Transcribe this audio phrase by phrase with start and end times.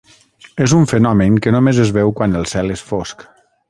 [0.65, 3.29] És un fenomen que només es veu quan el cel és fosc.